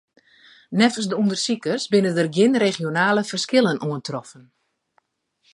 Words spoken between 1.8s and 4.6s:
binne der gjin regionale ferskillen oantroffen.